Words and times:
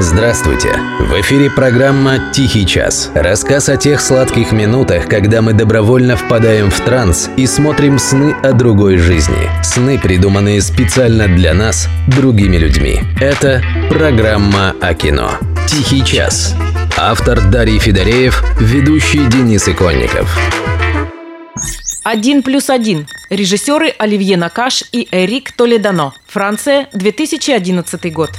Здравствуйте! 0.00 0.78
В 1.00 1.20
эфире 1.22 1.50
программа 1.50 2.30
«Тихий 2.32 2.64
час». 2.64 3.10
Рассказ 3.16 3.68
о 3.68 3.76
тех 3.76 4.00
сладких 4.00 4.52
минутах, 4.52 5.08
когда 5.08 5.42
мы 5.42 5.54
добровольно 5.54 6.16
впадаем 6.16 6.70
в 6.70 6.80
транс 6.82 7.28
и 7.36 7.48
смотрим 7.48 7.98
сны 7.98 8.32
о 8.44 8.52
другой 8.52 8.98
жизни. 8.98 9.50
Сны, 9.64 9.98
придуманные 9.98 10.62
специально 10.62 11.26
для 11.26 11.52
нас, 11.52 11.88
другими 12.06 12.58
людьми. 12.58 13.00
Это 13.20 13.60
программа 13.90 14.76
о 14.80 14.94
кино. 14.94 15.32
«Тихий 15.66 16.04
час». 16.04 16.54
Автор 16.96 17.40
Дарий 17.50 17.80
Федореев, 17.80 18.44
ведущий 18.60 19.26
Денис 19.26 19.66
Иконников. 19.68 20.32
«Один 22.04 22.44
плюс 22.44 22.70
один». 22.70 23.08
Режиссеры 23.30 23.92
Оливье 23.98 24.36
Накаш 24.36 24.84
и 24.92 25.08
Эрик 25.10 25.50
Толедано. 25.50 26.14
Франция, 26.28 26.86
2011 26.92 28.12
год. 28.12 28.30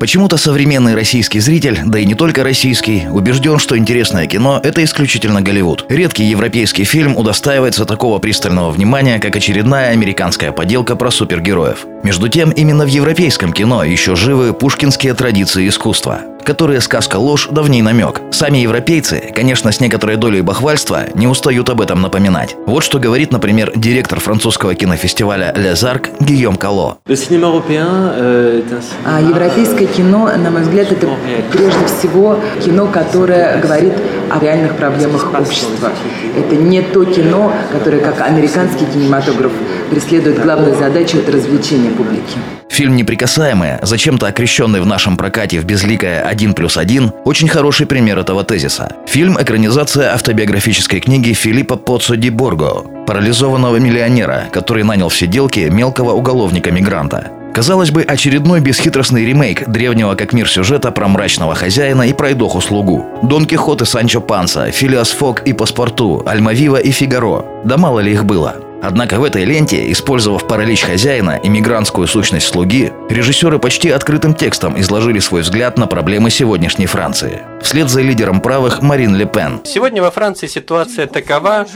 Почему-то 0.00 0.38
современный 0.38 0.94
российский 0.94 1.40
зритель, 1.40 1.78
да 1.84 1.98
и 1.98 2.06
не 2.06 2.14
только 2.14 2.42
российский, 2.42 3.06
убежден, 3.10 3.58
что 3.58 3.76
интересное 3.76 4.26
кино– 4.26 4.58
это 4.64 4.82
исключительно 4.82 5.42
Голливуд. 5.42 5.84
Редкий 5.90 6.24
европейский 6.24 6.84
фильм 6.84 7.18
удостаивается 7.18 7.84
такого 7.84 8.18
пристального 8.18 8.70
внимания, 8.70 9.18
как 9.18 9.36
очередная 9.36 9.90
американская 9.90 10.52
поделка 10.52 10.96
про 10.96 11.10
супергероев. 11.10 11.84
Между 12.02 12.30
тем, 12.30 12.48
именно 12.50 12.86
в 12.86 12.88
европейском 12.88 13.52
кино 13.52 13.84
еще 13.84 14.16
живы 14.16 14.54
пушкинские 14.54 15.12
традиции 15.12 15.68
искусства 15.68 16.22
которые 16.50 16.80
сказка-ложь 16.80 17.46
давний 17.52 17.80
намек. 17.80 18.22
Сами 18.32 18.58
европейцы, 18.58 19.22
конечно, 19.32 19.70
с 19.70 19.78
некоторой 19.78 20.16
долей 20.16 20.40
бахвальства, 20.40 21.04
не 21.14 21.28
устают 21.28 21.70
об 21.70 21.80
этом 21.80 22.02
напоминать. 22.02 22.56
Вот 22.66 22.82
что 22.82 22.98
говорит, 22.98 23.30
например, 23.30 23.70
директор 23.76 24.18
французского 24.18 24.74
кинофестиваля 24.74 25.54
«Les 25.56 25.74
Arcs» 25.84 26.10
Гийом 26.18 26.56
Кало. 26.56 26.98
Euh, 27.06 28.62
а 29.06 29.20
европейское 29.20 29.86
кино, 29.86 30.28
на 30.36 30.50
мой 30.50 30.62
взгляд, 30.62 30.90
это 30.90 31.06
прежде 31.52 31.86
всего 31.86 32.40
кино, 32.64 32.88
которое 32.88 33.60
говорит 33.60 33.92
о 34.28 34.40
реальных 34.40 34.76
проблемах 34.76 35.32
общества. 35.32 35.92
Это 36.36 36.56
не 36.56 36.82
то 36.82 37.04
кино, 37.04 37.52
которое, 37.70 38.00
как 38.00 38.20
американский 38.22 38.86
кинематограф, 38.86 39.52
преследует 39.88 40.42
главную 40.42 40.74
задачу– 40.74 41.18
это 41.18 41.30
развлечение 41.30 41.92
публики. 41.92 42.38
Фильм 42.80 42.96
«Неприкасаемые», 42.96 43.78
зачем-то 43.82 44.26
окрещенный 44.26 44.80
в 44.80 44.86
нашем 44.86 45.18
прокате 45.18 45.60
в 45.60 45.66
безликое 45.66 46.26
«1 46.32 46.54
плюс 46.54 46.78
1», 46.78 47.12
очень 47.26 47.46
хороший 47.46 47.84
пример 47.84 48.18
этого 48.18 48.42
тезиса. 48.42 48.90
Фильм– 49.06 49.36
экранизация 49.38 50.14
автобиографической 50.14 51.00
книги 51.00 51.34
Филиппа 51.34 51.76
Поццо 51.76 52.14
ди 52.14 52.30
Борго, 52.30 52.82
парализованного 53.06 53.76
миллионера, 53.76 54.44
который 54.50 54.82
нанял 54.82 55.10
в 55.10 55.14
сиделки 55.14 55.68
мелкого 55.70 56.12
уголовника-мигранта. 56.12 57.26
Казалось 57.52 57.90
бы, 57.90 58.00
очередной 58.00 58.60
бесхитростный 58.60 59.26
ремейк 59.26 59.68
древнего 59.68 60.14
как 60.14 60.32
мир 60.32 60.48
сюжета 60.48 60.90
про 60.90 61.06
мрачного 61.06 61.54
хозяина 61.54 62.08
и 62.08 62.14
пройдоху-слугу. 62.14 63.04
Дон 63.22 63.44
Кихот 63.44 63.82
и 63.82 63.84
Санчо 63.84 64.22
Панса, 64.22 64.70
Филиас 64.70 65.10
Фок 65.10 65.42
и 65.42 65.52
Паспорту, 65.52 66.22
Альмавива 66.24 66.78
и 66.78 66.92
Фигаро. 66.92 67.44
Да 67.62 67.76
мало 67.76 68.00
ли 68.00 68.12
их 68.12 68.24
было. 68.24 68.56
Однако 68.82 69.20
в 69.20 69.24
этой 69.24 69.44
ленте, 69.44 69.90
использовав 69.92 70.46
паралич 70.46 70.82
хозяина 70.82 71.38
и 71.42 71.48
мигрантскую 71.48 72.06
сущность 72.06 72.46
слуги, 72.46 72.92
режиссеры 73.08 73.58
почти 73.58 73.90
открытым 73.90 74.34
текстом 74.34 74.80
изложили 74.80 75.18
свой 75.18 75.42
взгляд 75.42 75.78
на 75.78 75.86
проблемы 75.86 76.30
сегодняшней 76.30 76.86
Франции. 76.86 77.42
Вслед 77.62 77.90
за 77.90 78.00
лидером 78.00 78.40
правых 78.40 78.80
Марин 78.82 79.14
Ле 79.16 79.26
Пен. 79.26 79.60
Сегодня 79.64 80.02
во 80.02 80.10
Франции 80.10 80.46
ситуация 80.46 81.06
такова, 81.06 81.66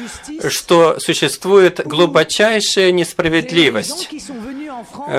что 0.48 0.98
существует 0.98 1.80
глубочайшая 1.84 2.90
несправедливость 2.92 4.08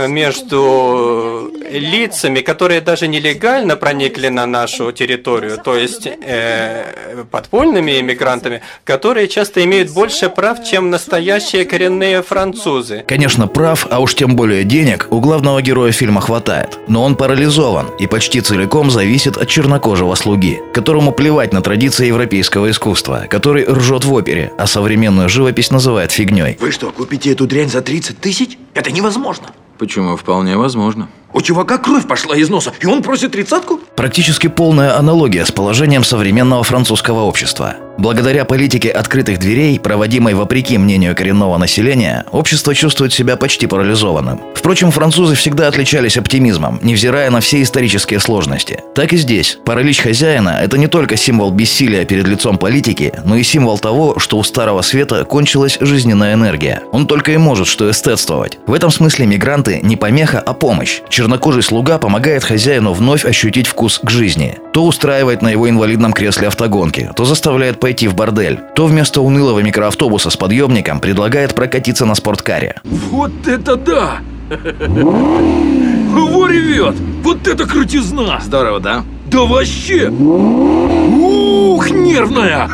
между 0.07 1.51
лицами, 1.69 2.41
которые 2.41 2.81
даже 2.81 3.07
нелегально 3.07 3.75
проникли 3.75 4.27
на 4.27 4.45
нашу 4.45 4.91
территорию, 4.91 5.57
то 5.63 5.75
есть 5.75 6.07
э, 6.07 7.23
подпольными 7.31 7.99
иммигрантами, 7.99 8.61
которые 8.83 9.27
часто 9.27 9.63
имеют 9.63 9.91
больше 9.91 10.29
прав, 10.29 10.63
чем 10.63 10.89
настоящие 10.89 11.65
коренные 11.65 12.21
французы. 12.21 13.03
Конечно, 13.07 13.47
прав, 13.47 13.87
а 13.89 13.99
уж 13.99 14.15
тем 14.15 14.35
более 14.35 14.63
денег 14.63 15.07
у 15.11 15.19
главного 15.19 15.61
героя 15.61 15.91
фильма 15.91 16.21
хватает. 16.21 16.79
Но 16.87 17.03
он 17.03 17.15
парализован 17.15 17.87
и 17.99 18.07
почти 18.07 18.41
целиком 18.41 18.91
зависит 18.91 19.37
от 19.37 19.47
чернокожего 19.47 20.15
слуги, 20.15 20.61
которому 20.73 21.11
плевать 21.11 21.53
на 21.53 21.61
традиции 21.61 22.07
европейского 22.07 22.69
искусства, 22.69 23.25
который 23.29 23.65
ржет 23.65 24.05
в 24.05 24.13
опере, 24.13 24.51
а 24.57 24.67
современную 24.67 25.29
живопись 25.29 25.71
называет 25.71 26.11
фигней. 26.11 26.57
Вы 26.59 26.71
что, 26.71 26.91
купите 26.91 27.31
эту 27.31 27.47
дрянь 27.47 27.69
за 27.69 27.81
30 27.81 28.19
тысяч? 28.19 28.57
Это 28.73 28.91
невозможно. 28.91 29.47
Почему? 29.77 30.15
Вполне 30.15 30.57
возможно. 30.57 31.09
У 31.33 31.41
чувака 31.41 31.77
кровь 31.77 32.07
пошла 32.07 32.35
из 32.35 32.49
носа, 32.49 32.73
и 32.79 32.85
он 32.85 33.03
просит 33.03 33.33
тридцатку? 33.33 33.79
Практически 33.95 34.47
полная 34.47 34.97
аналогия 34.97 35.45
с 35.45 35.51
положением 35.51 36.03
современного 36.03 36.63
французского 36.63 37.21
общества. 37.21 37.75
Благодаря 37.97 38.43
политике 38.45 38.89
открытых 38.89 39.39
дверей, 39.39 39.79
проводимой 39.79 40.33
вопреки 40.33 40.77
мнению 40.77 41.15
коренного 41.15 41.57
населения, 41.57 42.25
общество 42.31 42.75
чувствует 42.75 43.13
себя 43.13 43.37
почти 43.37 43.67
парализованным. 43.67 44.41
Впрочем, 44.53 44.91
французы 44.91 45.35
всегда 45.35 45.67
отличались 45.67 46.17
оптимизмом, 46.17 46.79
невзирая 46.81 47.29
на 47.29 47.39
все 47.39 47.61
исторические 47.61 48.19
сложности. 48.19 48.79
Так 48.95 49.13
и 49.13 49.17
здесь. 49.17 49.57
Паралич 49.63 50.01
хозяина– 50.01 50.59
это 50.61 50.77
не 50.77 50.87
только 50.87 51.15
символ 51.17 51.51
бессилия 51.51 52.03
перед 52.03 52.27
лицом 52.27 52.57
политики, 52.57 53.13
но 53.23 53.37
и 53.37 53.43
символ 53.43 53.79
того, 53.79 54.19
что 54.19 54.37
у 54.37 54.43
Старого 54.43 54.81
Света 54.81 55.23
кончилась 55.23 55.77
жизненная 55.79 56.33
энергия. 56.33 56.81
Он 56.91 57.07
только 57.07 57.31
и 57.31 57.37
может 57.37 57.67
что 57.67 57.89
эстетствовать. 57.89 58.59
В 58.67 58.73
этом 58.73 58.91
смысле 58.91 59.25
мигранты 59.25 59.79
не 59.81 59.95
помеха, 59.95 60.39
а 60.39 60.53
помощь. 60.53 61.01
Чернокожий 61.09 61.63
слуга 61.63 61.97
помогает 61.97 62.43
хозяину 62.43 62.93
вновь 62.93 63.23
ощутить 63.23 63.67
вкус 63.67 63.99
к 64.03 64.09
жизни. 64.09 64.57
То 64.75 64.83
устраивает 64.83 65.41
на 65.41 65.47
его 65.47 65.69
инвалидном 65.69 66.11
кресле 66.11 66.49
автогонки, 66.49 67.09
то 67.15 67.23
заставляет 67.23 67.79
пойти 67.79 68.09
в 68.09 68.13
бордель, 68.13 68.59
то 68.75 68.87
вместо 68.87 69.21
унылого 69.21 69.61
микроавтобуса 69.61 70.29
с 70.29 70.35
подъемником 70.35 70.99
предлагает 70.99 71.55
прокатиться 71.55 72.05
на 72.05 72.13
спорткаре. 72.13 72.81
Вот 72.83 73.31
это 73.47 73.77
да! 73.77 74.17
Во 74.49 76.47
ревет! 76.47 76.95
Вот 77.23 77.47
это 77.47 77.65
крутизна! 77.65 78.41
Здорово, 78.43 78.81
да? 78.81 79.05
Да 79.25 79.41
вообще! 79.41 80.09
Ух, 80.09 81.89
нервная! 81.89 82.69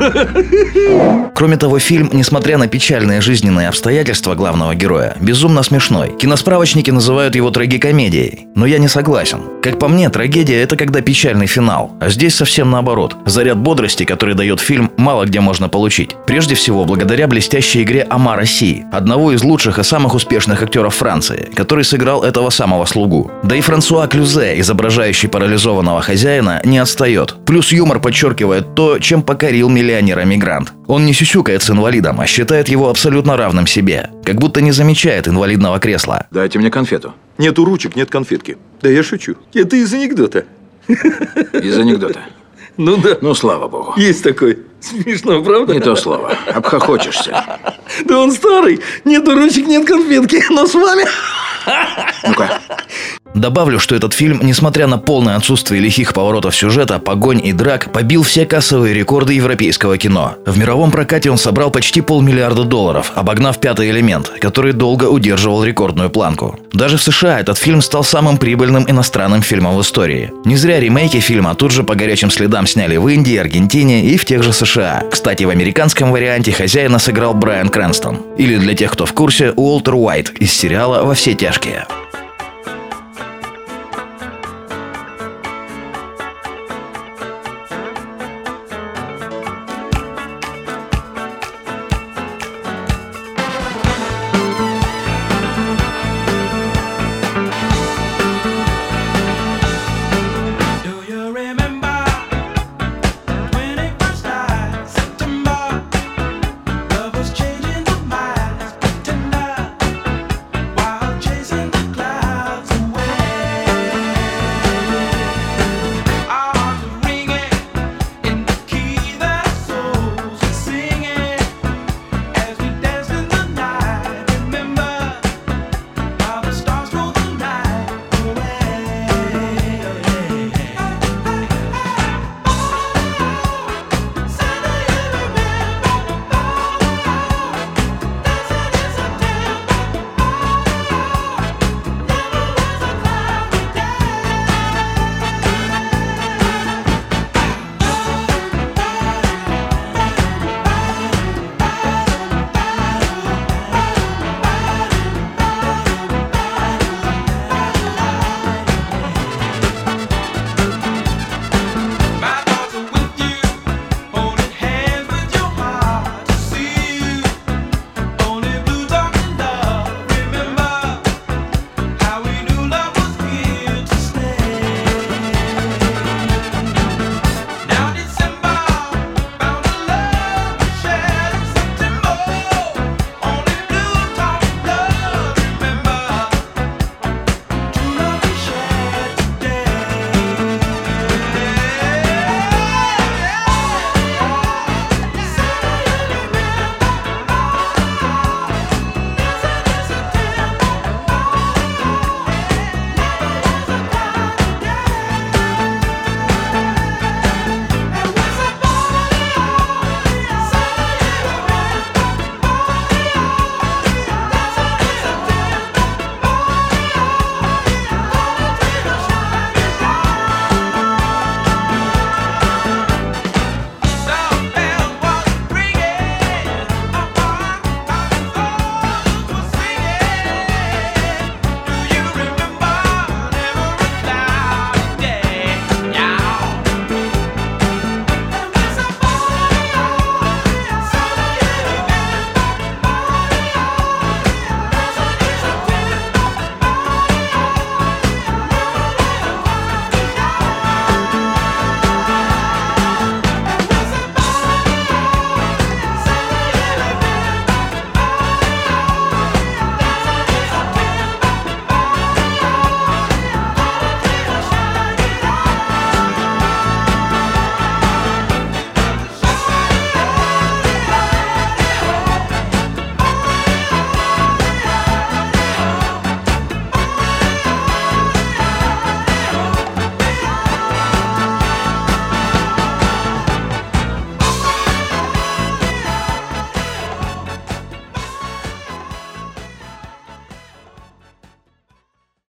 Кроме 1.34 1.57
того, 1.57 1.79
фильм, 1.79 2.09
несмотря 2.12 2.57
на 2.57 2.67
печальные 2.67 3.22
жизненные 3.22 3.69
обстоятельства 3.69 4.35
главного 4.35 4.75
героя, 4.75 5.16
безумно 5.22 5.63
смешной. 5.63 6.16
Киносправочники 6.19 6.91
называют 6.91 7.35
его 7.35 7.51
трагикомедией. 7.51 8.47
Но 8.53 8.66
я 8.66 8.79
не 8.79 8.90
согласен. 8.90 9.41
Как 9.61 9.79
по 9.79 9.88
мне, 9.88 10.09
трагедия– 10.09 10.61
это 10.63 10.75
когда 10.75 11.01
печальный 11.01 11.47
финал. 11.47 11.94
А 12.00 12.09
здесь 12.09 12.35
совсем 12.35 12.69
наоборот. 12.69 13.16
Заряд 13.25 13.57
бодрости, 13.57 14.03
который 14.03 14.35
дает 14.35 14.59
фильм, 14.59 14.91
мало 14.97 15.25
где 15.25 15.40
можно 15.40 15.69
получить. 15.69 16.16
Прежде 16.25 16.56
всего, 16.56 16.85
благодаря 16.85 17.28
блестящей 17.28 17.84
игре 17.84 18.06
Амара 18.09 18.46
Си, 18.46 18.84
одного 18.91 19.31
из 19.31 19.44
лучших 19.44 19.79
и 19.79 19.84
самых 19.84 20.16
успешных 20.16 20.62
актеров 20.62 20.96
Франции, 20.96 21.50
который 21.56 21.84
сыграл 21.84 22.24
этого 22.24 22.50
самого 22.50 22.85
слугу. 22.85 23.31
Да 23.44 23.56
и 23.56 23.62
Франсуа 23.62 24.07
Клюзе, 24.07 24.59
изображающий 24.59 25.29
парализованного 25.29 26.02
хозяина, 26.02 26.62
не 26.63 26.78
отстает. 26.78 27.35
Плюс 27.46 27.72
юмор 27.72 28.00
подчеркивает 28.00 28.75
то, 28.75 29.00
чем 29.00 29.24
покорил 29.24 29.69
миллионера-мигрант. 29.69 30.74
Он 30.88 31.06
не 31.06 31.13
сюсюкает 31.13 31.63
с 31.63 31.69
инвалидом, 31.69 32.19
а 32.19 32.25
считает 32.25 32.69
его 32.69 32.90
абсолютно 32.90 33.38
равным 33.38 33.68
себе. 33.68 34.09
Как 34.25 34.35
будто 34.35 34.62
не 34.62 34.72
замечает 34.72 35.28
инвалидного 35.28 35.79
кресла. 35.79 36.28
Дайте 36.31 36.59
мне 36.59 36.69
конфету. 36.69 37.13
Нету 37.38 37.66
ручек, 37.66 37.96
нет 37.96 38.09
конфетки. 38.09 38.58
Да 38.81 38.90
я 38.90 39.03
шучу. 39.03 39.35
Это 39.53 39.75
из 39.75 39.94
анекдота. 39.94 40.46
Из 40.88 41.78
анекдота? 41.78 42.19
Ну 42.78 42.97
да. 42.97 43.18
Ну, 43.22 43.35
слава 43.35 43.68
богу. 43.68 43.94
Есть 43.97 44.23
такой. 44.23 44.59
Смешно, 44.81 45.41
правда? 45.43 45.73
Не 45.73 45.79
то 45.79 45.95
слово. 45.95 46.35
Обхохочешься. 46.53 47.59
Да 48.05 48.19
он 48.19 48.31
старый. 48.31 48.81
Нету 49.05 49.33
ручек, 49.35 49.67
нет 49.67 49.85
конфетки. 49.87 50.43
Но 50.49 50.65
с 50.65 50.73
вами... 50.73 51.05
Ну-ка. 52.27 52.59
Добавлю, 53.33 53.79
что 53.79 53.95
этот 53.95 54.13
фильм, 54.13 54.39
несмотря 54.43 54.87
на 54.87 54.97
полное 54.97 55.35
отсутствие 55.35 55.81
лихих 55.81 56.13
поворотов 56.13 56.55
сюжета, 56.55 56.99
погонь 56.99 57.41
и 57.43 57.53
драк, 57.53 57.91
побил 57.91 58.23
все 58.23 58.45
кассовые 58.45 58.93
рекорды 58.93 59.33
европейского 59.33 59.97
кино. 59.97 60.35
В 60.45 60.57
мировом 60.57 60.91
прокате 60.91 61.31
он 61.31 61.37
собрал 61.37 61.72
почти 61.72 62.01
полмиллиарда 62.01 62.63
долларов, 62.63 63.11
обогнав 63.16 63.59
«Пятый 63.59 63.89
элемент», 63.89 64.31
который 64.39 64.73
долго 64.73 65.05
удерживал 65.05 65.63
рекордную 65.63 66.09
планку. 66.09 66.59
Даже 66.73 66.97
в 66.97 67.03
США 67.03 67.39
этот 67.39 67.57
фильм 67.57 67.81
стал 67.81 68.03
самым 68.03 68.37
прибыльным 68.37 68.89
иностранным 68.89 69.41
фильмом 69.41 69.77
в 69.77 69.81
истории. 69.81 70.31
Не 70.45 70.57
зря 70.57 70.79
ремейки 70.79 71.19
фильма 71.19 71.55
тут 71.55 71.72
же 71.72 71.84
по 71.84 71.95
горячим 71.95 72.31
следам 72.31 72.67
сняли 72.67 72.97
в 72.97 73.07
Индии, 73.07 73.37
Аргентине 73.37 74.05
и 74.05 74.17
в 74.17 74.25
тех 74.25 74.43
же 74.43 74.51
США. 74.51 75.03
Кстати, 75.09 75.43
в 75.43 75.49
американском 75.49 76.11
варианте 76.11 76.51
хозяина 76.51 76.99
сыграл 76.99 77.34
Брайан 77.34 77.69
Крэнстон. 77.69 78.19
Или 78.37 78.57
для 78.57 78.75
тех, 78.75 78.91
кто 78.91 79.05
в 79.05 79.13
курсе, 79.13 79.51
Уолтер 79.55 79.95
Уайт 79.95 80.31
из 80.39 80.53
сериала 80.53 81.03
«Во 81.03 81.13
все 81.13 81.34
тяжкие». 81.34 81.85